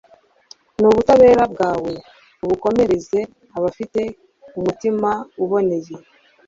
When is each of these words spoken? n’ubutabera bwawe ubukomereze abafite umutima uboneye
n’ubutabera 0.79 1.43
bwawe 1.53 1.91
ubukomereze 2.43 3.19
abafite 3.57 4.01
umutima 4.57 5.09
uboneye 5.43 5.95